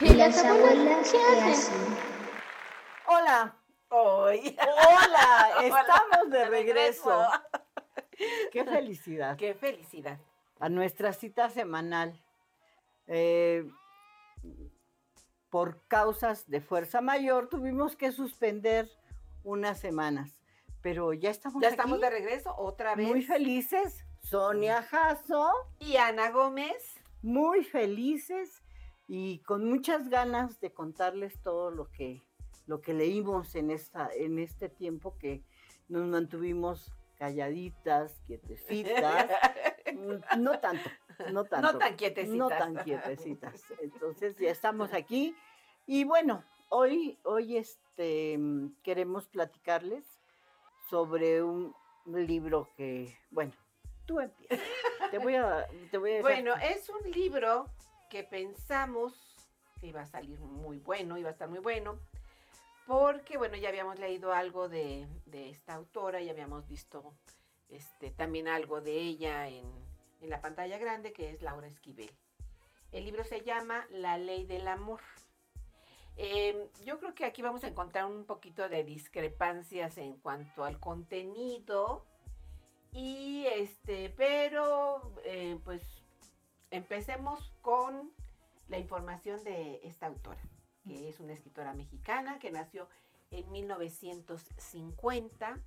[0.00, 1.96] ¿Y las abuelas qué hacen?
[3.06, 3.56] Hola.
[3.90, 4.56] Hoy.
[4.60, 7.26] Hola, estamos de regreso.
[8.52, 9.36] Qué felicidad.
[9.36, 10.18] Qué felicidad.
[10.58, 12.20] A nuestra cita semanal.
[13.06, 13.68] Eh,
[15.50, 18.90] por causas de fuerza mayor tuvimos que suspender
[19.44, 20.40] unas semanas.
[20.80, 23.06] Pero ya estamos Ya aquí, estamos de regreso otra vez.
[23.06, 24.04] muy felices.
[24.22, 26.96] Sonia Jasso, Y Ana Gómez.
[27.22, 28.63] muy felices
[29.06, 32.22] y con muchas ganas de contarles todo lo que,
[32.66, 35.42] lo que leímos en, esta, en este tiempo que
[35.88, 39.30] nos mantuvimos calladitas, quietecitas.
[40.38, 40.90] No tanto,
[41.30, 41.72] no tanto.
[41.72, 42.36] No tan quietecitas.
[42.36, 43.62] No tan quietecitas.
[43.80, 45.36] Entonces ya estamos aquí.
[45.86, 48.36] Y bueno, hoy, hoy este,
[48.82, 50.04] queremos platicarles
[50.90, 51.74] sobre un
[52.06, 53.52] libro que, bueno,
[54.06, 54.60] tú empiezas.
[55.10, 57.68] Te voy a, te voy a Bueno, es un libro
[58.10, 59.14] que pensamos
[59.80, 61.98] que iba a salir muy bueno, iba a estar muy bueno,
[62.86, 67.14] porque, bueno, ya habíamos leído algo de, de esta autora, ya habíamos visto
[67.68, 69.64] este, también algo de ella en,
[70.20, 72.10] en la pantalla grande, que es Laura Esquivel.
[72.92, 75.00] El libro se llama La Ley del Amor.
[76.16, 80.78] Eh, yo creo que aquí vamos a encontrar un poquito de discrepancias en cuanto al
[80.78, 82.04] contenido.
[82.92, 85.82] Y este, pero eh, pues
[86.76, 88.12] empecemos con
[88.68, 90.40] la información de esta autora,
[90.86, 92.88] que es una escritora mexicana que nació
[93.30, 95.58] en 1950.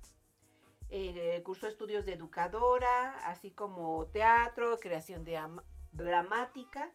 [0.90, 5.60] eh, cursó estudios de educadora, así como teatro, creación de am-
[5.92, 6.90] dramática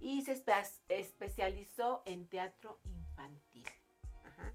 [0.00, 3.66] y se espe- especializó en teatro infantil.
[4.24, 4.50] Ajá.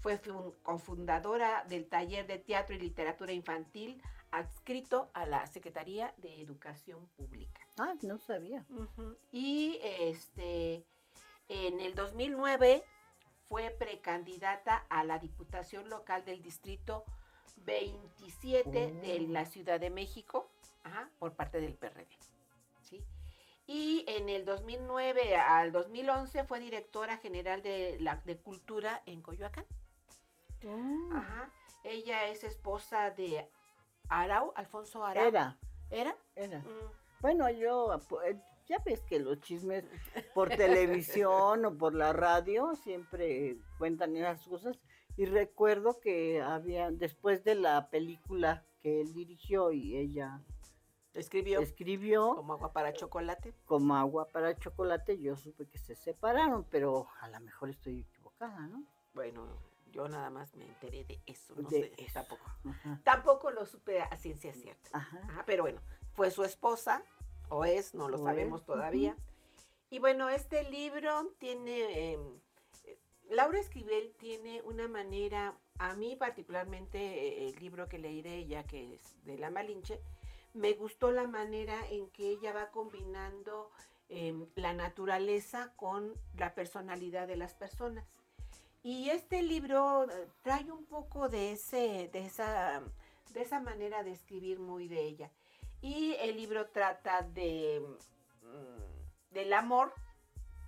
[0.00, 6.40] Fue fun- cofundadora del taller de teatro y literatura infantil adscrito a la Secretaría de
[6.40, 7.61] Educación Pública.
[7.78, 8.64] Ah, no sabía.
[9.30, 10.84] Y este,
[11.48, 12.84] en el 2009
[13.48, 17.04] fue precandidata a la Diputación Local del Distrito
[17.64, 19.32] 27 de Oh.
[19.32, 20.50] la Ciudad de México,
[20.84, 22.06] ajá, por parte del PRD.
[22.82, 23.02] ¿sí?
[23.66, 29.64] Y en el 2009 al 2011 fue directora general de, la, de Cultura en Coyoacán.
[31.12, 31.50] Ajá.
[31.84, 33.48] Ella es esposa de
[34.08, 35.26] Arau, Alfonso Arau.
[35.26, 35.58] Era,
[35.90, 36.16] ¿Era?
[36.36, 36.58] era.
[36.60, 37.01] Mm.
[37.22, 37.94] Bueno, yo,
[38.26, 39.84] eh, ya ves que los chismes
[40.34, 44.78] por televisión o por la radio siempre cuentan esas cosas.
[45.16, 50.42] Y recuerdo que había, después de la película que él dirigió y ella
[51.14, 53.54] Escribió escribió, como agua para chocolate.
[53.66, 58.66] como agua para chocolate, yo supe que se separaron, pero a lo mejor estoy equivocada,
[58.68, 58.82] ¿no?
[59.12, 59.46] Bueno,
[59.90, 62.14] yo nada más me enteré de eso, no De sé, eso.
[62.14, 62.50] tampoco.
[62.64, 63.00] Ajá.
[63.04, 64.88] Tampoco lo supe a ciencia cierta.
[64.94, 65.20] Ajá.
[65.28, 65.82] Ajá, pero bueno,
[66.14, 67.02] fue su esposa,
[67.48, 69.16] o es, no lo O sabemos es, todavía.
[69.90, 72.18] Y bueno, este libro tiene, eh,
[72.84, 72.98] eh,
[73.30, 78.64] Laura Esquivel tiene una manera, a mí particularmente eh, el libro que leí de ella,
[78.64, 80.00] que es de La Malinche,
[80.54, 83.70] me gustó la manera en que ella va combinando
[84.08, 88.04] em, la naturaleza con la personalidad de las personas.
[88.82, 92.82] Y este libro eh, trae un poco de, ese, de, esa,
[93.32, 95.30] de esa manera de escribir muy de ella.
[95.82, 97.82] Y el libro trata de,
[98.42, 99.92] mm, del amor,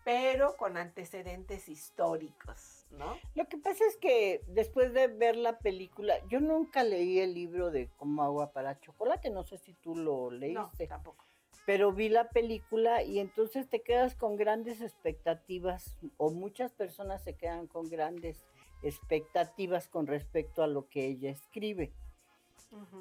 [0.04, 3.16] pero con antecedentes históricos, ¿no?
[3.34, 7.70] Lo que pasa es que después de ver la película, yo nunca leí el libro
[7.70, 11.24] de Como agua para chocolate, no sé si tú lo No, leíste, tampoco.
[11.64, 17.36] pero vi la película y entonces te quedas con grandes expectativas, o muchas personas se
[17.36, 18.44] quedan con grandes
[18.82, 21.94] expectativas con respecto a lo que ella escribe.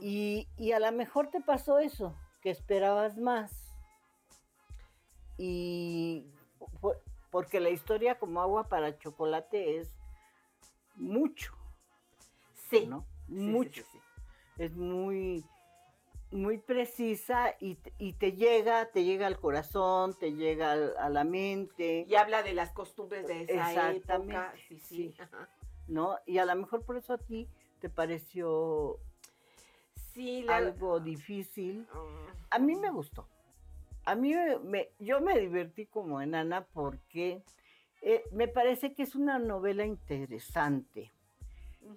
[0.01, 3.51] Y, y a lo mejor te pasó eso, que esperabas más.
[5.37, 6.25] Y
[7.31, 9.89] porque la historia como agua para chocolate es
[10.95, 11.53] mucho,
[12.53, 13.05] sí, ¿no?
[13.27, 13.81] sí, mucho.
[13.83, 13.99] sí, sí.
[14.57, 15.43] Es muy,
[16.31, 21.09] muy precisa y, te- y te llega, te llega al corazón, te llega al- a
[21.09, 24.53] la mente, Y habla de las costumbres de esa Exactamente, época.
[24.67, 24.95] Sí, sí.
[25.13, 25.15] sí.
[25.21, 25.49] ajá.
[25.87, 26.17] ¿no?
[26.27, 27.49] Y a lo mejor por eso a ti
[27.81, 28.99] te pareció
[30.13, 31.87] Sí, la- algo difícil.
[32.49, 33.27] A mí me gustó.
[34.05, 37.41] A mí me, me- yo me divertí como enana porque
[38.01, 41.11] eh, me parece que es una novela interesante.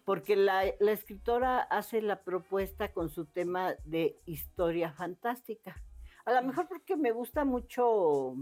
[0.04, 5.76] Porque la, la escritora hace la propuesta con su tema de historia fantástica.
[6.24, 8.34] A lo mejor porque me gusta mucho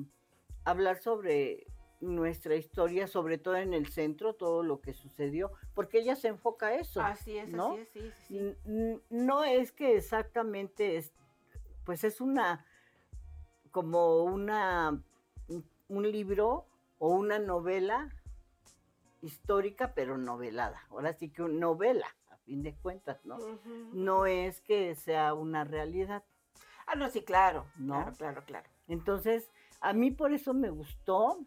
[0.64, 1.66] hablar sobre
[2.04, 6.68] nuestra historia, sobre todo en el centro, todo lo que sucedió, porque ella se enfoca
[6.68, 7.00] a eso.
[7.00, 7.72] Así es, ¿no?
[7.72, 9.00] así es, sí, sí, sí.
[9.10, 11.12] No es que exactamente es,
[11.84, 12.64] pues es una,
[13.70, 15.00] como una,
[15.88, 16.66] un- libro
[16.98, 18.10] o una novela
[19.22, 20.82] histórica, pero novelada.
[20.90, 23.38] Ahora sí que una novela, a fin de cuentas, ¿no?
[23.92, 26.22] No es que sea una realidad.
[26.86, 27.64] Ah, no, sí, claro.
[27.76, 27.94] ¿No?
[27.94, 28.68] Claro, claro, claro.
[28.88, 31.38] Entonces, a mí por eso me gustó,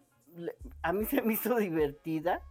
[0.82, 2.42] a mí se me hizo divertida,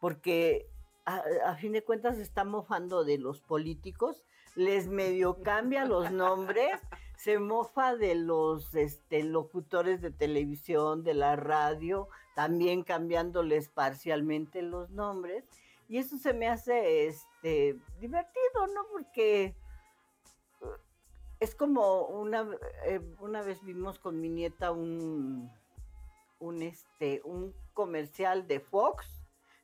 [0.00, 0.68] porque
[1.04, 4.22] a, fin de cuentas está mofando de los políticos,
[4.54, 6.80] les medio cambia los nombres,
[7.16, 14.90] se mofa de los este, locutores de televisión, de la radio, también cambiándoles parcialmente los
[14.90, 15.44] nombres,
[15.88, 18.86] y eso se me hace este, divertido, ¿no?
[18.90, 19.54] Porque
[21.40, 22.48] es como una,
[22.86, 25.50] eh, una vez vimos con mi nieta un,
[26.42, 29.06] un, este, un comercial de Fox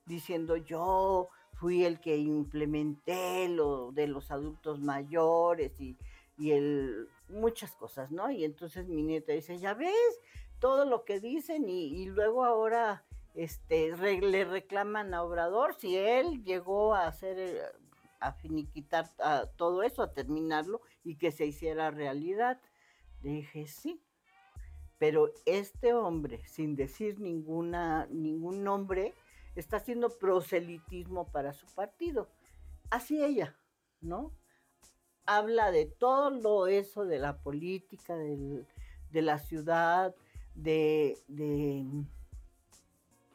[0.07, 5.99] diciendo yo fui el que implementé lo de los adultos mayores y,
[6.39, 8.31] y el, muchas cosas, ¿no?
[8.31, 10.21] Y entonces mi nieta dice, ya ves
[10.61, 13.05] todo lo que dicen y, luego ahora
[13.35, 17.61] este, le reclaman a Obrador si él llegó a hacer, eh,
[18.21, 22.61] a finiquitar a todo eso, a terminarlo y que se hiciera realidad.
[23.23, 24.01] Le dije, sí,
[24.99, 29.15] pero este hombre, sin decir ninguna, ningún nombre,
[29.55, 32.29] está haciendo proselitismo para su partido.
[32.91, 33.57] Así ella,
[34.01, 34.33] ¿no?
[35.27, 38.67] Habla de todo lo eso de la política, del-
[39.11, 40.15] de la ciudad,
[40.55, 41.85] de, de,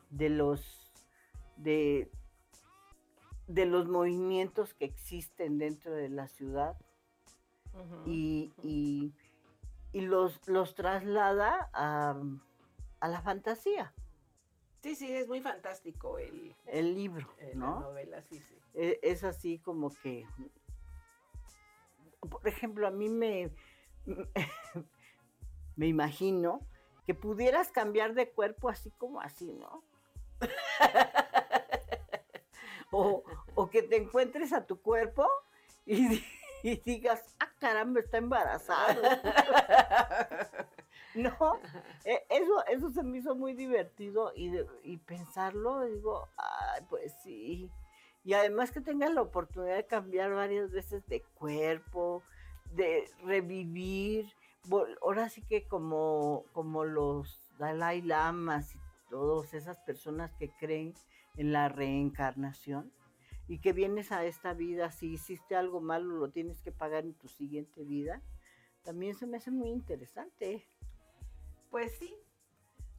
[0.09, 0.79] de los
[1.57, 2.09] de,
[3.47, 6.75] de los movimientos que existen dentro de la ciudad
[8.63, 9.13] y-
[9.93, 12.15] y los, los traslada a,
[12.99, 13.93] a la fantasía,
[14.81, 17.79] Sí, sí, es muy fantástico el, el libro, el- la ¿no?
[17.79, 18.59] novela, sí, sí.
[18.73, 20.27] E- Es así como que,
[22.19, 23.49] por ejemplo, a mí me,
[25.77, 26.59] me imagino
[27.05, 29.85] que pudieras cambiar de cuerpo así como así, ¿no?
[32.91, 33.23] o,
[33.55, 35.29] o que te encuentres a tu cuerpo
[35.85, 36.21] y,
[36.63, 39.01] y digas, ah, caramba, está embarazado.
[41.15, 41.59] No,
[42.05, 47.13] e- eso, eso se me hizo muy divertido y, de- y pensarlo, digo, ay, pues
[47.23, 47.69] sí.
[48.23, 52.23] Y además que tengas la oportunidad de cambiar varias veces de cuerpo,
[52.71, 54.25] de revivir.
[55.01, 60.93] Ahora sí que como, como los Dalai Lamas y todas esas personas que creen
[61.37, 62.91] en la reencarnación
[63.47, 67.13] y que vienes a esta vida, si hiciste algo malo, lo tienes que pagar en
[67.13, 68.21] tu siguiente vida,
[68.83, 70.65] también se me hace muy interesante.
[71.69, 72.15] Pues sí.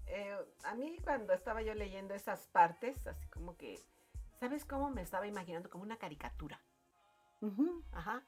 [0.07, 3.79] Eh, a mí cuando estaba yo leyendo esas partes, así como que,
[4.39, 5.71] ¿sabes cómo me estaba imaginando?
[5.71, 6.61] Como una caricatura.
[7.41, 7.83] Ujú.
[7.93, 8.23] Ajá.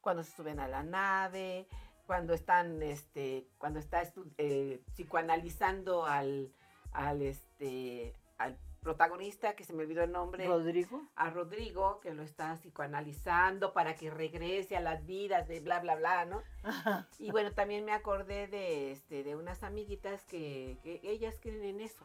[0.00, 1.68] Cuando se suben a la nave,
[2.06, 4.02] cuando están, este, cuando está
[4.38, 6.52] eh, psicoanalizando al,
[6.92, 11.02] al, este, al protagonista, que se me olvidó el nombre, Rodrigo.
[11.16, 15.96] a Rodrigo, que lo está psicoanalizando para que regrese a las vidas de bla, bla,
[15.96, 16.42] bla, ¿no?
[16.62, 17.06] Ajá.
[17.18, 21.80] Y bueno, también me acordé de, este, de unas amiguitas que, que ellas creen en
[21.80, 22.04] eso,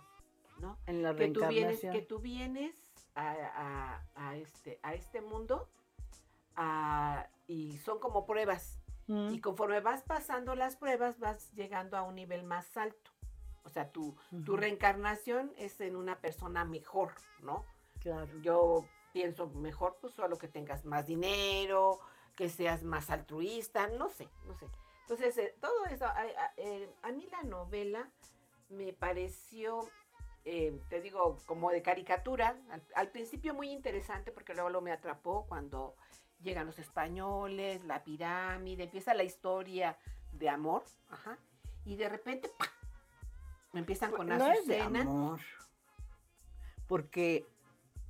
[0.59, 0.77] ¿no?
[0.85, 2.75] En la Que tú vienes, que tú vienes
[3.15, 3.31] a,
[4.15, 5.67] a- a este, a este mundo
[6.55, 8.79] a- y son como pruebas.
[9.07, 13.11] Mm, Y conforme vas pasando las pruebas, vas llegando a un nivel más alto.
[13.65, 14.15] O sea, tu,
[14.45, 17.65] tu reencarnación es en una persona mejor, ¿no?
[17.99, 18.31] Claro.
[18.41, 21.99] Yo pienso mejor, pues solo que tengas más dinero,
[22.35, 24.67] que seas más altruista, no sé, no sé.
[25.01, 28.09] Entonces, eh, todo eso, a, a- eh, a mí la novela
[28.69, 29.89] me pareció,
[30.43, 34.91] eh, te digo, como de caricatura, al, al principio muy interesante porque luego lo me
[34.91, 35.95] atrapó cuando
[36.41, 39.97] llegan los españoles, la pirámide, empieza la historia
[40.33, 41.39] de amor, ajá,
[41.85, 42.51] y de repente.
[43.79, 45.01] Empiezan con Pues, no es de Azucena.
[45.01, 45.39] amor.
[46.87, 47.47] Porque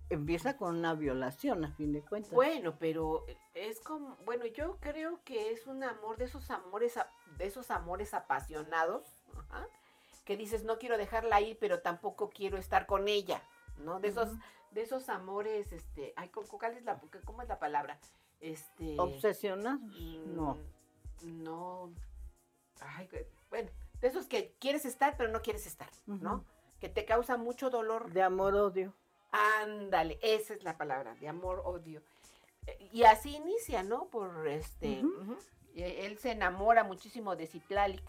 [0.09, 2.31] empieza con una violación, a fin de cuentas.
[2.31, 6.99] Bueno, pero es como, bueno, yo creo que es un amor de esos amores,
[7.37, 9.03] de esos amores apasionados,
[9.49, 9.67] ajá,
[10.25, 13.41] que dices no quiero dejarla ir, pero tampoco quiero estar con ella,
[13.79, 13.99] ¿no?
[13.99, 14.29] De esos,
[14.71, 17.97] de esos amores, este, ay, ¿cu- cu- ¿cuál es la, cómo es la palabra?
[18.41, 19.81] Este, ¿Obsesionados?
[20.27, 20.55] No.
[21.23, 21.91] mm, no,
[22.81, 23.69] ay, que- bueno,
[24.05, 26.45] de esos que quieres estar, pero no quieres estar, ¿no?
[26.79, 28.93] Que te causa mucho dolor De amor-odio.
[29.63, 32.03] Ándale, esa es la palabra, de amor, odio.
[32.67, 34.05] Eh, Y así inicia, ¿no?
[34.09, 35.03] Por este.
[35.73, 38.03] Y Él se enamora muchísimo de Citlalic.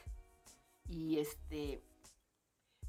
[0.86, 1.82] Y este.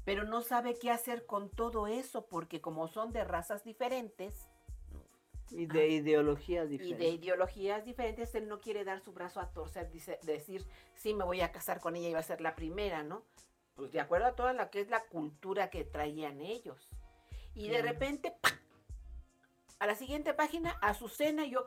[0.04, 4.47] Pero no sabe qué hacer con todo eso, porque como son de razas diferentes
[5.50, 7.14] Y de ideologías y de diferentes.
[7.14, 11.40] ideologías diferentes, él no quiere dar su brazo a torcer, dice, decir, sí, me voy
[11.40, 13.24] a casar con ella y va a ser la primera, ¿no?
[13.78, 16.90] pues de acuerdo a toda la que es la cultura que traían ellos.
[17.54, 18.60] Y de repente, ¡pac!
[19.78, 21.64] a la siguiente página, Azucena, yo,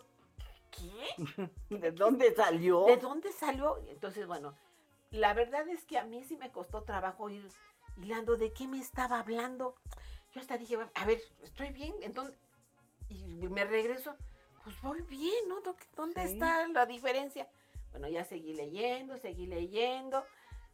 [0.72, 1.50] ¿qué?
[1.70, 2.84] ¿De dónde salió?
[2.84, 3.78] ¿De dónde salió?
[3.88, 4.58] Entonces, bueno,
[5.12, 7.48] la verdad es que a mí sí me costó trabajo ir
[7.96, 9.76] hilando de qué me estaba hablando.
[10.34, 12.38] Yo hasta dije, a ver, estoy bien, entonces,
[13.12, 14.16] y me regreso,
[14.64, 15.62] pues voy bien, ¿no?
[15.62, 16.34] ¿Dó- ¿Dónde Sí.
[16.34, 17.48] está la diferencia?
[17.92, 20.26] Bueno, ya seguí leyendo, seguí leyendo,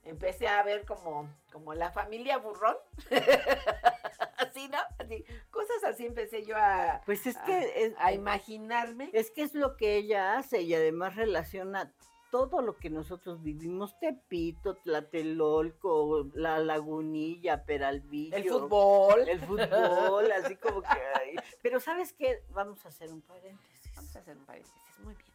[0.04, 2.78] empecé a ver como, como la familia burrón,
[4.38, 4.78] así, ¿no?
[5.00, 9.10] Así, cosas así empecé yo a, Pues es a- que es, a imaginarme.
[9.14, 11.92] es que es lo que ella hace y además relaciona
[12.32, 18.36] todo lo que nosotros vivimos, Tepito, Tlatelolco, la Lagunilla, Peralvillo.
[18.36, 19.28] El fútbol.
[19.28, 21.00] El fútbol, así como que...
[21.16, 21.36] ay.
[21.62, 22.44] Pero ¿sabes qué?
[22.50, 23.92] Vamos a hacer un paréntesis.
[23.96, 25.32] Vamos a hacer un paréntesis, muy bien.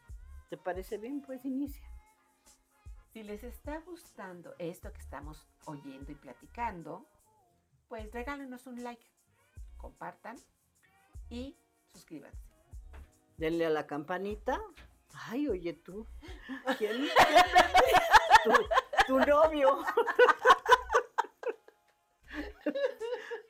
[0.49, 1.21] ¿Te parece bien?
[1.21, 1.83] Pues inicia.
[3.11, 7.05] Si les está gustando esto que estamos oyendo y platicando,
[7.87, 9.05] pues regálenos un like,
[9.77, 10.37] compartan
[11.29, 11.55] y
[11.91, 12.39] suscríbanse.
[13.37, 14.59] Denle a la campanita.
[15.29, 16.05] Ay, oye tú.
[16.77, 17.07] ¿Quién?
[18.43, 18.51] tu,
[19.07, 19.79] tu novio.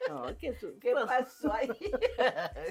[0.10, 1.70] No, qué, ¿Qué pasó ahí?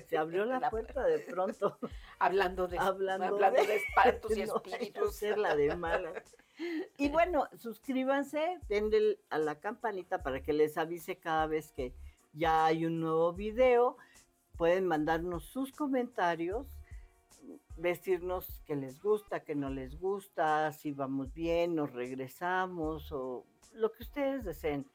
[0.06, 1.78] Se abrió la La- puerta de pronto.
[2.18, 5.08] hablando de, Hablando hablando de- de espantos y espíritus.
[5.08, 6.12] hacerla de mala.
[6.98, 11.94] Y bueno, suscríbanse, denle a la campanita para que les avise cada vez que
[12.34, 13.96] ya hay un nuevo video.
[14.58, 16.66] Pueden mandarnos sus comentarios,
[17.76, 23.92] decirnos que les gusta, que no les gusta, si vamos bien, nos regresamos o lo
[23.92, 24.90] que ustedes deseen.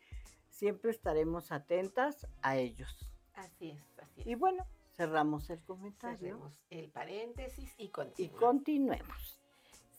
[0.49, 3.09] Siempre estaremos atentas a ellos.
[3.33, 4.27] Así es, así es.
[4.27, 8.39] Y bueno, cerramos el comentario Cerremos el paréntesis y y continuamos.
[8.41, 9.39] continuemos.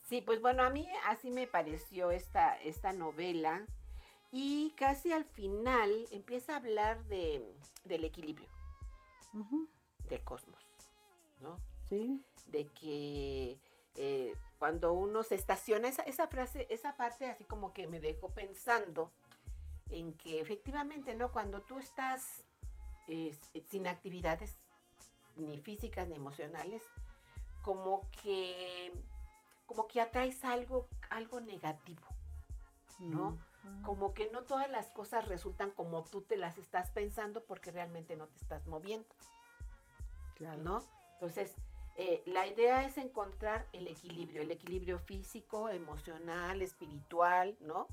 [0.08, 3.66] Sí, pues bueno, a mí así me pareció esta, esta novela
[4.32, 8.48] y casi al final empieza a hablar de, del equilibrio
[10.08, 10.64] del cosmos,
[11.40, 11.58] ¿no?
[11.88, 12.22] Sí.
[12.46, 13.58] De que
[13.94, 18.30] eh, cuando uno se estaciona, esa, esa frase, esa parte así como que me dejó
[18.30, 19.12] pensando
[19.90, 21.32] en que efectivamente, ¿no?
[21.32, 22.44] Cuando tú estás
[23.06, 23.34] eh,
[23.68, 24.58] sin actividades,
[25.36, 26.82] ni físicas ni emocionales,
[27.62, 28.92] como que
[29.66, 32.06] como que atraes algo, algo negativo,
[32.98, 33.38] ¿no?
[33.84, 38.16] Como que no todas las cosas resultan como tú te las estás pensando porque realmente
[38.16, 39.08] no te estás moviendo,
[40.36, 40.62] Claro.
[40.62, 40.84] ¿no?
[41.14, 41.54] Entonces,
[42.00, 47.88] eh, la idea es encontrar el equilibrio, el equilibrio físico, emocional, espiritual, ¿no?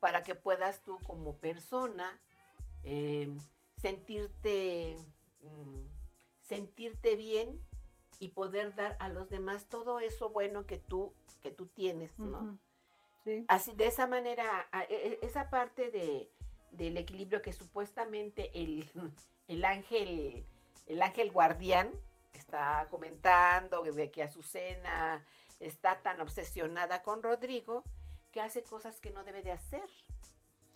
[0.00, 2.18] Para que puedas tú como persona
[2.82, 3.30] eh,
[3.76, 4.96] sentirte,
[5.42, 5.84] mm,
[6.40, 7.60] sentirte bien
[8.18, 12.58] y poder dar a los demás todo eso bueno que tú, que tú tienes, ¿no?
[13.22, 13.44] Sí.
[13.48, 16.30] Así, de esa manera, e- e- esa parte de,
[16.70, 18.90] del equilibrio que supuestamente el,
[19.48, 20.46] el ángel,
[20.86, 21.90] el ángel guardián
[22.52, 25.24] está comentando de que Azucena
[25.58, 27.82] está tan obsesionada con Rodrigo
[28.30, 29.88] que hace cosas que no debe de hacer.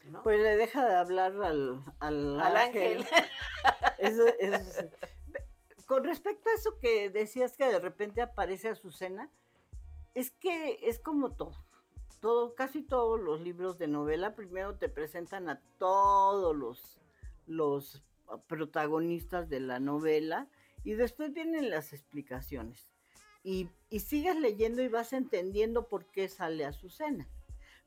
[0.06, 0.22] ¿no?
[0.22, 2.98] Pues le deja de hablar al, al, Al ángel.
[3.02, 3.24] ángel.
[3.98, 4.88] Eso- eso-
[5.86, 9.28] con respecto a eso que decías que de repente aparece Azucena,
[10.14, 11.54] es que es como todo.
[12.20, 17.00] Todo, casi todos los libros de novela primero te presentan a todos los,
[17.46, 18.02] los
[18.46, 20.48] protagonistas de la novela
[20.86, 22.88] y después vienen las explicaciones.
[23.42, 27.28] Y, y sigues leyendo y vas entendiendo por qué sale Azucena.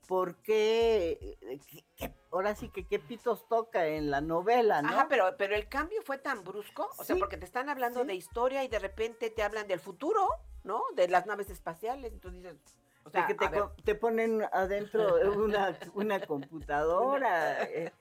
[0.06, 4.88] Por qué, eh, qué- qué- ahora sí que qué pitos toca en la novela, ¿no?
[4.90, 8.06] Ajá, pero, pero el cambio fue tan brusco, o sea, porque te están hablando sí.
[8.06, 10.28] de historia y de repente te hablan del futuro,
[10.64, 10.82] ¿no?
[10.94, 15.78] De las naves espaciales, entonces dices, o de sea, que te, ver, ponen adentro una,
[15.94, 17.62] una computadora.
[17.64, 17.92] eh.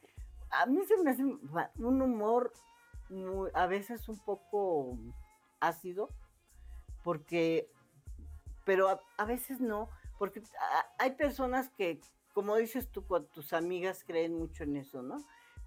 [0.52, 2.52] A mí se me hace un humor
[3.54, 4.98] a veces un poco
[5.60, 6.10] ácido,
[7.04, 7.72] porque,
[8.66, 10.44] pero a, veces no, porque
[10.98, 12.02] hay personas que,
[12.34, 15.18] como dices tú, con tus amigas creen mucho en eso, ¿no?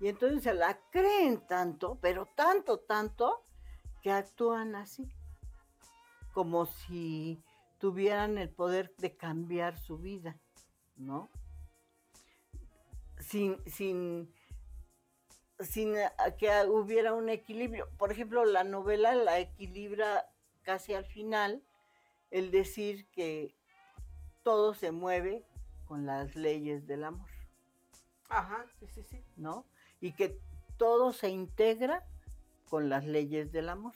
[0.00, 3.44] Y entonces se la creen tanto, pero tanto, tanto,
[4.02, 5.08] que actúan así,
[6.32, 7.40] como si
[7.78, 10.40] tuvieran el poder de cambiar su vida,
[10.96, 11.30] ¿no?
[13.18, 14.32] Sin, sin,
[15.64, 17.88] sin eh, que hubiera un equilibrio.
[17.98, 20.28] Por ejemplo, la novela la equilibra
[20.62, 21.62] casi al final
[22.30, 23.54] el decir que
[24.42, 25.44] todo se mueve
[25.86, 27.28] con las leyes del amor,
[28.28, 29.22] ajá, sí, sí, sí.
[29.36, 29.66] ¿no?
[30.00, 30.40] Y que
[30.78, 32.06] todo se integra
[32.68, 33.94] con las leyes del amor,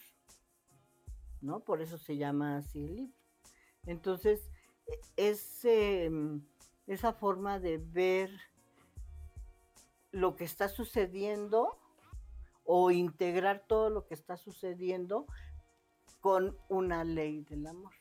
[1.41, 1.61] ¿no?
[1.61, 3.19] Por eso se llama así el libro.
[3.87, 4.51] Entonces,
[5.17, 6.43] e- em,
[6.87, 8.31] esa forma de ver
[10.13, 11.79] lo que está sucediendo
[12.65, 15.27] o integrar todo lo que está sucediendo
[16.21, 17.93] con una ley del amor.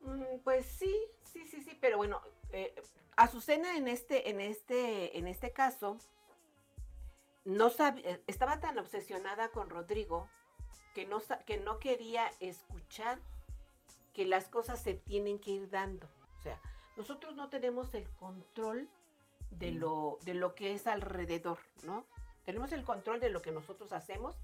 [0.00, 2.20] Mm, Pues sí, sí, sí, sí, pero bueno,
[2.52, 2.74] eh,
[3.16, 5.98] Azucena en este, en este, en este caso,
[7.44, 10.28] no sab- eh, estaba tan obsesionada con Rodrigo
[10.94, 13.20] que no, que no quería escuchar
[14.14, 16.06] que las cosas se tienen que ir dando.
[16.38, 16.60] O sea,
[16.96, 18.88] nosotros no tenemos el control
[19.50, 22.04] de lo, de lo que es alrededor, ¿no?
[22.44, 24.36] Tenemos el control de lo que nosotros hacemos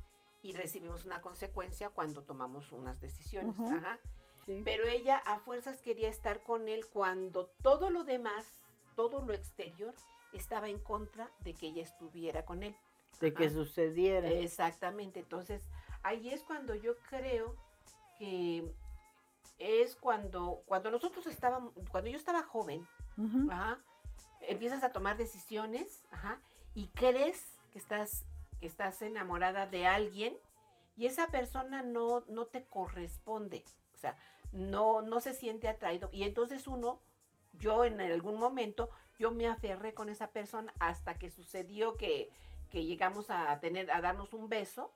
[0.42, 3.58] y recibimos una consecuencia cuando tomamos unas decisiones.
[3.58, 3.98] Ajá.
[4.44, 4.62] Sí.
[4.64, 8.44] Pero ella a fuerzas quería estar con él cuando todo lo demás,
[8.94, 9.94] todo lo exterior,
[10.32, 12.76] estaba en contra de que ella estuviera con él.
[13.20, 14.28] de que sucediera.
[14.28, 15.20] Exactamente.
[15.20, 15.62] Entonces,
[16.02, 17.56] ahí es cuando yo creo
[18.18, 18.70] que
[19.58, 22.86] es cuando, cuando nosotros estábamos, cuando yo estaba joven,
[23.50, 23.78] ajá,
[24.48, 26.40] empiezas a tomar decisiones, ajá,
[26.74, 28.24] y crees que estás,
[28.60, 30.36] que estás enamorada de alguien
[30.96, 34.16] y esa persona no, no te corresponde, o sea,
[34.52, 36.08] no, no se siente atraído.
[36.12, 37.00] Y entonces uno,
[37.54, 38.88] yo en algún momento,
[39.18, 42.30] yo me aferré con esa persona hasta que sucedió que,
[42.70, 44.92] que llegamos a tener, a darnos un beso.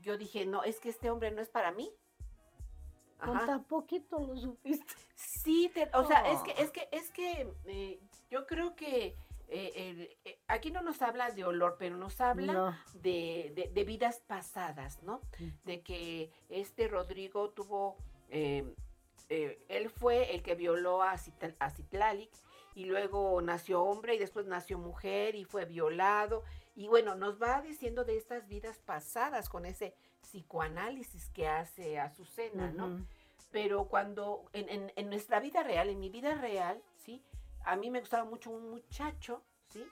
[0.00, 1.92] Yo dije, no, es que este hombre no es para mí.
[3.18, 4.94] Con tan poquito lo supiste.
[5.14, 9.16] Sí, te- o sea, es que, es que, es que eh, yo creo que
[9.52, 12.78] eh, eh, aquí no nos habla de olor, pero nos habla No.
[12.94, 15.20] de, de- de vidas pasadas, ¿no?
[15.36, 15.52] Sí.
[15.64, 17.96] De que este Rodrigo tuvo,
[18.28, 18.64] eh,
[19.28, 22.30] eh, él fue el que violó a, Citla- a Citlalic
[22.76, 26.44] y luego nació hombre y después nació mujer y fue violado.
[26.76, 32.70] Y bueno, nos va diciendo de estas vidas pasadas con ese psicoanálisis que hace Azucena,
[32.70, 32.86] ¿no?
[32.86, 33.04] Ujú.
[33.50, 37.20] pero cuando en, en- en nuestra vida real, en mi vida real, ¿sí?
[37.64, 39.84] A mí me gustaba mucho un muchacho, ¿sí?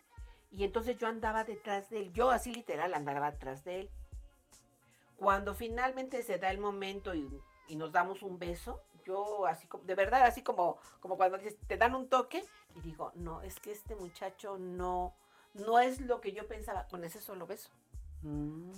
[0.50, 3.90] Y entonces yo andaba detrás de él, yo así literal andaba detrás de él.
[5.16, 7.28] Cuando finalmente se da el momento y,
[7.68, 11.58] y nos damos un beso, yo así como, de verdad, así como, como cuando dices,
[11.66, 15.14] te dan un toque y digo, no, es que este muchacho no,
[15.54, 17.70] no es lo que yo pensaba con ese solo beso.
[18.22, 18.70] Mm.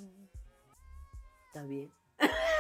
[1.46, 1.92] Está bien.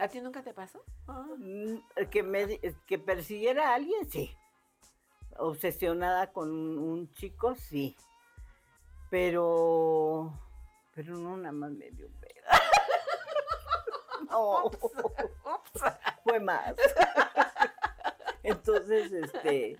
[0.00, 0.82] ¿A ti nunca te pasó?
[1.06, 1.26] Ah.
[1.38, 1.78] Mm,
[2.10, 4.34] Que, me, que persiguiera a alguien, sí.
[5.36, 7.96] Obsesionada con un chico, sí.
[9.10, 10.32] Pero,
[10.94, 12.34] pero no nada más me dio un beso.
[14.30, 15.82] No, Ups.
[16.24, 16.74] fue más.
[18.42, 19.76] Entonces, este,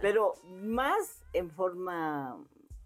[0.00, 2.36] pero más en forma,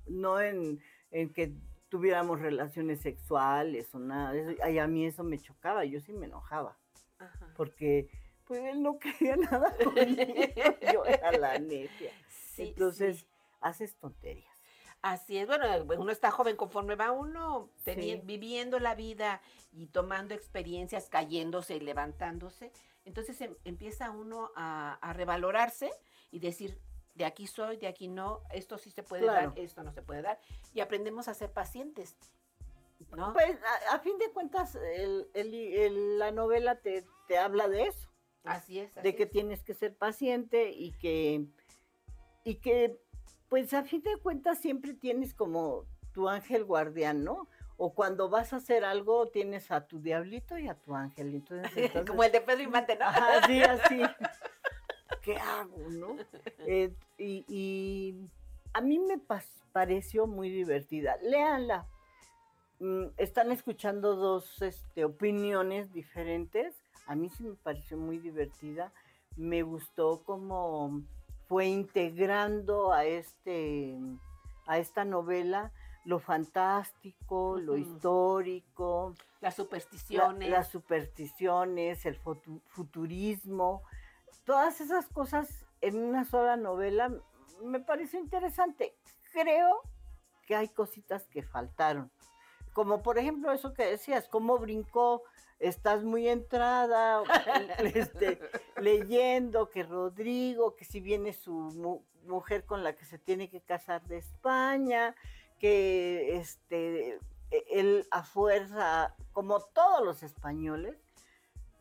[0.06, 1.52] no en, en que
[1.88, 4.32] tuviéramos relaciones sexuales o nada.
[4.32, 6.76] de Eso, a mí eso me chocaba, yo sí me enojaba.
[7.18, 7.50] Ajá.
[7.56, 8.10] porque
[8.44, 10.14] pues él no quería nada conmigo,
[10.92, 12.12] yo era la necia.
[12.28, 13.26] Sí, Entonces, sí.
[13.60, 14.54] haces tonterías.
[15.02, 15.64] Así es, bueno,
[15.98, 18.20] uno está joven conforme va uno Sí.
[18.24, 19.40] viviendo la vida
[19.72, 22.70] y tomando experiencias, cayéndose y levantándose.
[23.04, 25.90] Entonces em- empieza uno a, a revalorarse
[26.30, 26.78] y decir,
[27.16, 29.50] de aquí soy, de aquí no, esto sí se puede Claro.
[29.50, 30.38] dar, esto no se puede dar.
[30.74, 32.16] Y aprendemos a ser pacientes,
[33.16, 33.32] ¿no?
[33.32, 33.56] Pues
[33.90, 38.08] a, a fin de cuentas, el- el- el- la novela te, te habla de eso,
[38.44, 38.94] así es.
[38.94, 39.30] de así que es.
[39.30, 41.46] tienes que ser paciente y que,
[42.44, 43.00] y que,
[43.48, 47.48] pues a fin de cuentas siempre tienes como tu ángel guardián, ¿no?
[47.78, 51.34] O cuando vas a hacer algo, tienes a tu diablito y a tu ángel.
[51.34, 53.04] Entonces, entonces Como el de Pedro Infante, ¿no?
[53.06, 54.00] Ajá, sí, así.
[55.22, 56.16] ¿Qué hago, no?
[56.66, 58.14] Eh, y, y
[58.72, 59.18] a mí me
[59.72, 61.16] pareció muy divertida.
[61.22, 61.86] Léanla.
[62.80, 66.74] Mm, están escuchando dos este, opiniones diferentes.
[67.06, 68.92] A mí sí me pareció muy divertida.
[69.36, 71.02] Me gustó cómo
[71.48, 73.96] fue integrando a este
[74.66, 75.70] a esta novela
[76.04, 80.48] lo fantástico, lo histórico, Las la- supersticiones.
[80.50, 83.82] las supersticiones, el futu- futurismo,
[84.46, 87.12] todas esas cosas en una sola novela
[87.62, 88.96] me pareció interesante.
[89.32, 89.82] Creo
[90.46, 92.10] que hay cositas que faltaron.
[92.72, 95.22] Como por ejemplo eso que decías, cómo brincó,
[95.58, 97.22] estás muy entrada,
[97.94, 98.38] este,
[98.80, 103.60] leyendo que Rodrigo, que si viene su mu- mujer con la que se tiene que
[103.60, 105.14] casar de España,
[105.58, 107.14] que este
[107.50, 110.96] e- él a fuerza, como todos los españoles,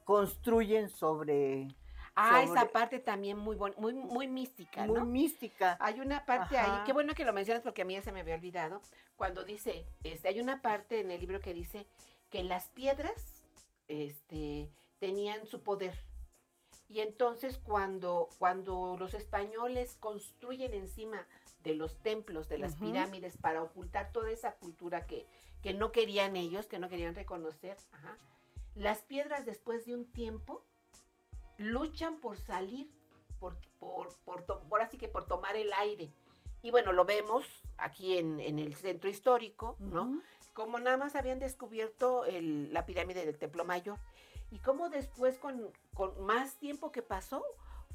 [0.06, 1.67] construyen sobre
[2.15, 5.06] ah, sobre- esa parte también muy, bon- muy, muy mística, muy ¿no?
[5.06, 5.78] mística.
[5.80, 8.21] Hay una parte ahí, qué bueno que lo mencionas porque a mí ya se me
[8.21, 8.82] había olvidado,
[9.15, 11.86] cuando dice, este, hay una parte en el libro que dice
[12.30, 13.43] que las piedras
[13.88, 15.95] este, tenían su poder.
[16.88, 21.25] Y entonces cuando, cuando los españoles construyen encima
[21.63, 25.25] de los templos, de las pirámides, para ocultar toda esa cultura que,
[25.63, 27.75] que no querían ellos, que no querían reconocer.
[27.91, 28.17] Ajá.
[28.75, 30.63] Las piedras después de un tiempo
[31.58, 32.89] luchan por salir,
[33.39, 36.12] por, por, por, así que por tomar el aire.
[36.62, 37.46] Y bueno, lo vemos
[37.78, 40.22] aquí en, en el centro histórico, ¿no?
[40.54, 44.00] Como nada más habían descubierto el- la pirámide del Templo Mayor
[44.52, 47.44] y cómo después con, con más tiempo que pasó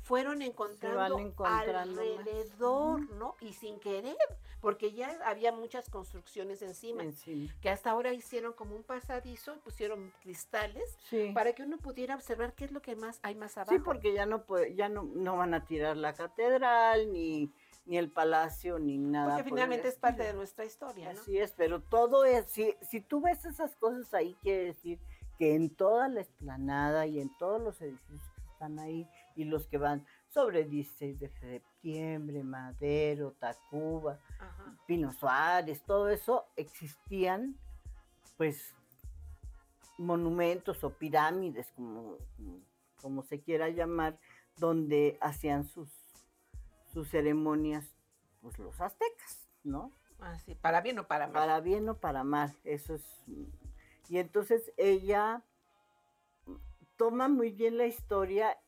[0.03, 3.01] fueron encontrando, alrededor.
[3.15, 3.35] ¿no?
[3.41, 4.17] Y sin querer,
[4.61, 7.53] porque ya había muchas construcciones encima, Encima.
[7.61, 11.31] que hasta ahora hicieron como un pasadizo, pusieron cristales Sí.
[11.35, 13.73] para que uno pudiera observar qué es lo que más hay más abajo.
[13.73, 17.53] Sí, porque ya no puede, ya no, no van a tirar la catedral, ni,
[17.87, 19.37] ni el palacio, ni nada.
[19.37, 21.21] Porque finalmente es parte de nuestra historia, ¿no?
[21.21, 24.99] Así es, pero todo es, si, si tú ves esas cosas ahí, quiere decir
[25.39, 29.67] que en toda la explanada y en todos los edificios que están ahí y los
[29.67, 34.77] que van sobre 16 de septiembre, Madero, Tacuba, Ajá.
[34.87, 37.57] Pino Suárez, todo eso existían,
[38.37, 38.75] pues,
[39.99, 42.17] monumentos o pirámides, como,
[43.01, 44.19] como se quiera llamar,
[44.57, 45.91] donde hacían sus,
[46.93, 47.97] sus ceremonias,
[48.41, 49.93] pues los aztecas, ¿no?
[50.21, 51.35] Así, para bien o para mal.
[51.35, 53.05] Para bien o para mal, eso es.
[54.09, 55.43] Y entonces ella
[56.97, 58.59] toma muy bien la historia,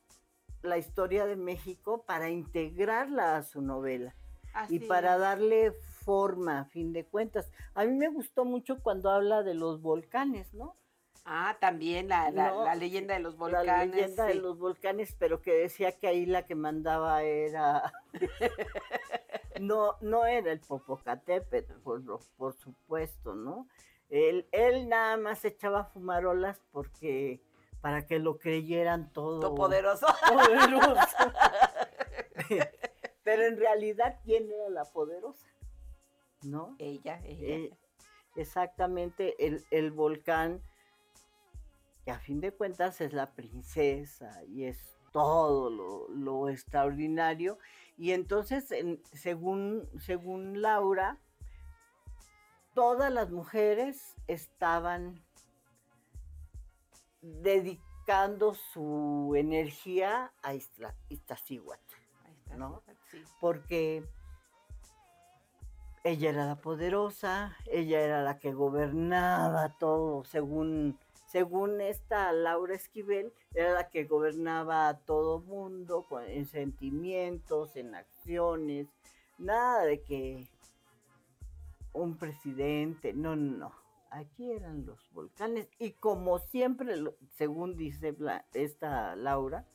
[0.62, 4.14] la historia de México, para integrarla a su novela
[4.68, 5.20] y para es.
[5.20, 7.50] darle forma, a fin de cuentas.
[7.74, 10.76] A mí me gustó mucho cuando habla de los volcanes, ¿no?
[11.24, 13.94] Ah, también la, la, No, la leyenda de los La volcanes.
[13.94, 17.92] leyenda de los volcanes, pero que decía que ahí la que mandaba era...
[19.60, 22.02] no, no era el Popocatépetl, por,
[22.36, 23.68] por supuesto, ¿no?
[24.08, 27.40] Él, él nada más echaba fumarolas porque
[27.82, 30.06] para que lo creyeran todo Todopoderoso.
[30.28, 31.16] poderoso.
[33.24, 35.46] Pero en realidad, ¿quién era la poderosa?
[36.44, 36.74] ¿No?
[36.78, 37.46] ella, ella.
[37.46, 37.70] Eh,
[38.36, 40.60] exactamente, el, el volcán,
[42.04, 47.58] que a fin de cuentas es la princesa y es todo lo, lo extraordinario.
[47.96, 51.18] Y entonces, en- según, según Laura,
[52.74, 55.22] todas las mujeres estaban
[57.22, 61.94] dedicando su energía a Iztaccíhuatl
[62.56, 62.82] ¿no?
[63.10, 63.22] sí.
[63.40, 64.04] porque
[66.04, 73.32] ella era la poderosa, ella era la que gobernaba todo, según, según esta Laura Esquivel,
[73.54, 78.88] era la que gobernaba a todo mundo con- en sentimientos, en acciones,
[79.38, 80.48] nada de que
[81.92, 83.81] un presidente, no, no, no.
[84.12, 86.94] Aquí eran los volcanes y como siempre,
[87.30, 88.14] según dice
[88.52, 89.66] esta Laura,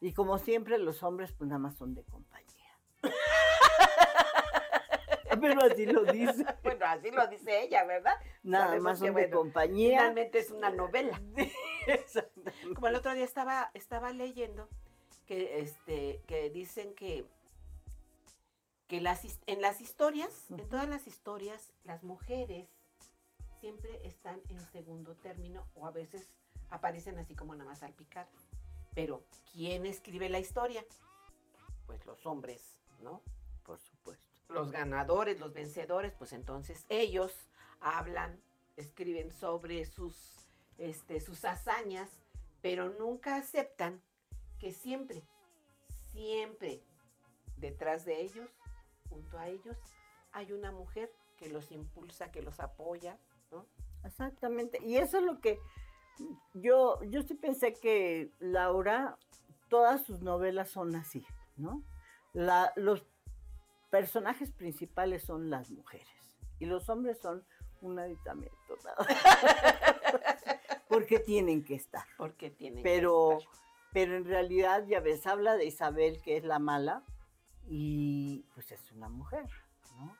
[0.00, 2.78] y como siempre los hombres pues nada más son de compañía.
[5.40, 6.46] Pero así lo dice.
[6.62, 8.14] Bueno, así lo dice ella, ¿verdad?
[8.44, 9.98] Nada Sabemos más que, son de compañía.
[9.98, 11.20] Finalmente es una novela.
[12.74, 14.68] Como el otro día estaba, estaba leyendo
[15.26, 17.26] que, este, que dicen que,
[18.86, 22.68] que las, en las historias, en todas las historias, las mujeres
[23.64, 26.28] siempre están en segundo término o a veces
[26.68, 28.28] aparecen así como nada más salpicadas.
[28.94, 29.24] Pero,
[29.54, 30.84] ¿quién escribe la historia?
[31.86, 33.22] Pues los hombres, ¿no?
[33.64, 34.22] Por supuesto.
[34.50, 37.32] los ganadores, los vencedores, pues entonces ellos
[37.80, 38.38] hablan,
[38.76, 40.14] escriben sobre sus,
[40.76, 42.10] este, sus hazañas,
[42.60, 44.02] pero nunca aceptan
[44.58, 45.22] que siempre,
[46.12, 46.82] siempre
[47.56, 48.50] detrás de ellos,
[49.08, 49.78] junto a ellos,
[50.32, 53.18] hay una mujer que los impulsa, que los apoya.
[54.04, 54.78] Exactamente.
[54.84, 55.58] Y eso es lo que
[56.54, 59.16] yo, yo sí pensé que Laura,
[59.68, 61.82] todas sus novelas son así, ¿no?
[62.32, 63.04] La- los
[63.90, 66.08] personajes principales son las mujeres
[66.58, 67.44] y los hombres son
[67.80, 68.54] un aditamento,
[70.88, 72.04] porque tienen que estar.
[72.16, 73.52] Porque tienen que Pero, estar.
[73.92, 77.02] pero en realidad, ya ves, habla de Isabel, que es la mala,
[77.68, 79.44] y pues es una mujer,
[79.98, 80.16] ¿no?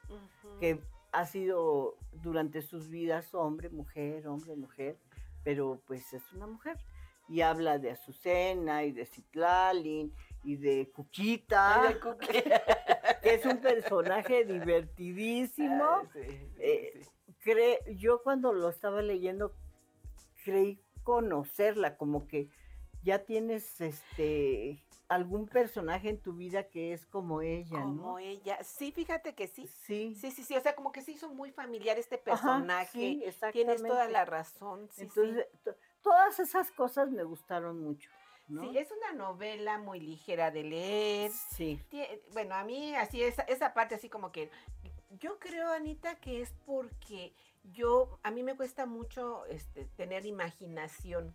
[0.60, 0.80] Que
[1.14, 4.98] ha sido durante sus vidas hombre, mujer, hombre, mujer,
[5.44, 6.76] pero pues es una mujer.
[7.28, 12.26] Y habla de Azucena y de Citlalin y de Cuquita, Ay, de Cookie.
[13.22, 16.02] que es un personaje divertidísimo.
[16.12, 17.96] Sí, sí, Eh, sí.
[17.96, 19.54] Yo cuando lo estaba leyendo
[20.44, 22.48] creí conocerla, como que
[23.02, 28.18] ya tienes este algún personaje en tu vida que es como ella, Como ¿no?
[28.18, 28.58] ella.
[28.62, 29.66] Sí, fíjate que sí.
[29.86, 30.14] Sí.
[30.18, 30.56] Sí, sí, sí.
[30.56, 32.90] O sea, como que se hizo muy familiar este Ajá, personaje.
[32.90, 34.88] sí, Tienes toda la razón.
[34.90, 35.02] Sí, sí.
[35.02, 38.10] Entonces, to- todas esas cosas me gustaron mucho.
[38.48, 38.60] ¿no?
[38.62, 41.30] Sí, es una novela muy ligera de leer.
[41.30, 41.80] Sí.
[42.32, 44.50] Bueno, a mí así esa, esa parte así como que
[45.18, 47.32] yo creo Anita que es porque
[47.72, 51.34] yo a mí me cuesta mucho este tener imaginación.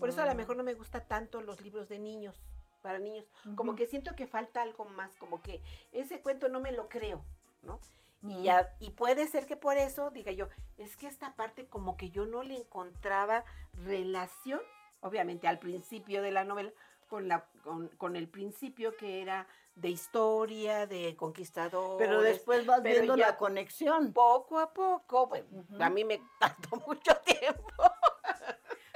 [0.00, 0.36] Por eso a lo Mm.
[0.36, 2.40] mejor no me gusta tanto los libros de niños,
[2.82, 5.62] para niños, como que siento que falta algo más, como que
[5.92, 7.24] ese cuento no me lo creo,
[7.62, 7.80] ¿no?
[8.22, 11.96] Y, ya, y puede ser que por eso diga yo, es que esta parte como
[11.96, 14.60] que yo no le encontraba relación,
[15.00, 16.72] obviamente al principio de la novela,
[17.08, 22.06] con, la, con, con el principio que era de historia, de conquistadores.
[22.06, 24.12] Pero después vas pero viendo la conexión.
[24.12, 25.82] Poco a poco, Ujú.
[25.82, 27.72] a mí me tardó mucho tiempo.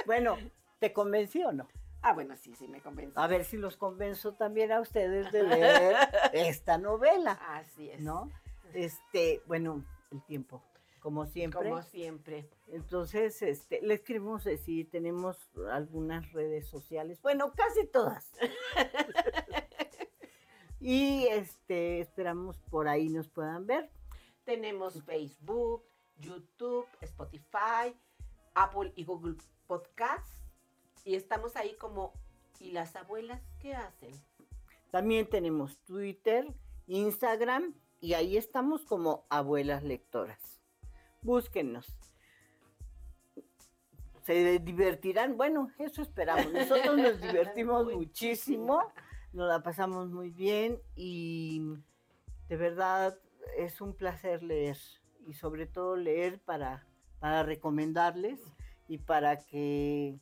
[0.04, 0.38] Bueno,
[0.78, 1.68] ¿te convenció o no?
[2.02, 3.20] Ah, bueno, sí, sí, me convenció.
[3.20, 5.96] A ver si los convenzo también a ustedes de leer
[6.32, 8.00] esta novela, Así es.
[8.00, 8.28] ¿no?
[8.74, 10.62] Este, bueno, el tiempo,
[11.00, 11.68] como siempre.
[11.68, 12.50] Como siempre.
[12.68, 15.38] Entonces, este, les queremos decir, tenemos
[15.70, 18.32] algunas redes sociales, bueno, casi todas.
[20.80, 23.90] y este, esperamos por ahí nos puedan ver.
[24.44, 25.84] Tenemos Facebook,
[26.16, 27.94] YouTube, Spotify,
[28.54, 29.36] Apple y Google
[29.68, 30.41] Podcasts.
[31.04, 32.12] Y estamos ahí como,
[32.60, 34.12] ¿y las abuelas qué hacen?
[34.90, 36.52] También tenemos Twitter,
[36.86, 40.60] Instagram y ahí estamos como abuelas lectoras.
[41.22, 41.86] Búsquennos.
[44.22, 46.52] Se divertirán, bueno, eso esperamos.
[46.52, 48.80] Nosotros nos divertimos muchísimo,
[49.32, 51.62] nos la pasamos muy bien y
[52.48, 53.18] de verdad
[53.56, 54.78] es un placer leer
[55.26, 56.86] y sobre todo leer para,
[57.18, 58.40] para recomendarles
[58.88, 60.18] y para que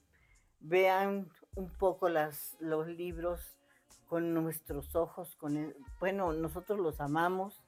[0.60, 3.56] vean un poco las, los libros
[4.06, 7.62] con nuestros ojos, con el- bueno, nosotros los amamos,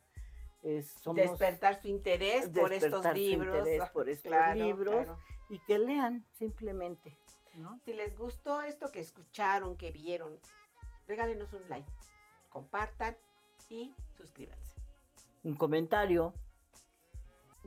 [0.62, 3.58] eh, somos Despertar su interés por estos libros.
[3.58, 5.18] interés por estos Claro, libros claro.
[5.48, 7.16] y que lean simplemente,
[7.54, 7.78] ¿no?
[7.84, 10.38] Si les gustó esto que escucharon, que vieron,
[11.08, 11.90] regálenos un like,
[12.48, 13.16] compartan
[13.68, 14.76] y suscríbanse.
[15.44, 16.34] Un comentario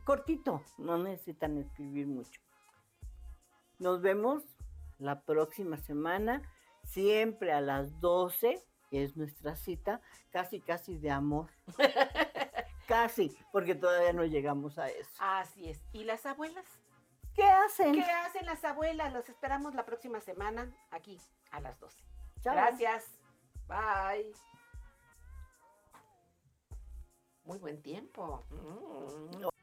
[0.06, 2.40] cortito, no necesitan escribir mucho.
[3.80, 4.44] Nos vemos
[4.98, 6.42] la próxima semana,
[6.84, 11.50] siempre a las 12, que es nuestra cita, casi casi de amor.
[12.88, 15.12] casi, porque todavía no llegamos a eso.
[15.20, 15.82] Así es.
[15.94, 16.66] ¿Y las abuelas?
[17.34, 17.94] ¿Qué hacen?
[17.94, 19.12] ¿Qué hacen las abuelas?
[19.12, 21.20] Los esperamos la próxima semana aquí
[21.52, 22.04] a las 12.
[22.42, 22.54] Chao.
[22.54, 23.20] Gracias.
[23.68, 24.34] Bye.
[27.44, 28.46] Muy buen tiempo.
[28.50, 29.55] Mm.